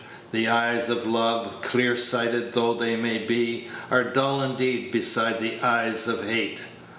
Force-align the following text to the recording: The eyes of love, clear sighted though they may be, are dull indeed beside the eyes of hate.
The 0.31 0.47
eyes 0.47 0.89
of 0.89 1.05
love, 1.05 1.61
clear 1.61 1.95
sighted 1.95 2.53
though 2.53 2.73
they 2.73 2.95
may 2.95 3.19
be, 3.23 3.67
are 3.91 4.03
dull 4.03 4.41
indeed 4.41 4.91
beside 4.91 5.39
the 5.39 5.61
eyes 5.61 6.07
of 6.07 6.27
hate. 6.27 6.63